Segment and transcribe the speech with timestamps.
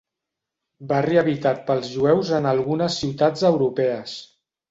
[0.91, 4.17] Barri habitat pels jueus en algunes ciutats europees.